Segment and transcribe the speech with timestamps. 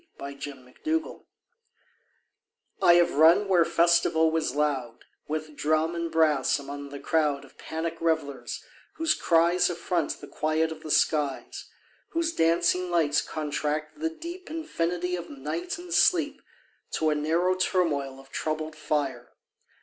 [0.17, 1.21] SCENES OF THE MIND
[2.81, 7.59] I have run where festival was loud With drum and brass among the crowd Of
[7.59, 8.63] panic revellers,
[8.95, 11.69] whose cries Affront the quiet of the skies;
[12.13, 16.41] Whose dancing lights contract the deep Infinity of night and sleep
[16.93, 19.31] To a narrow turmoil of troubled fire.